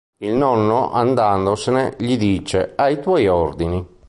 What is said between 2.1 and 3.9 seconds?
dice: "ai tuoi ordini".